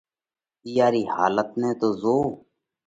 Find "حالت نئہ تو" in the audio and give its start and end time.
1.13-1.87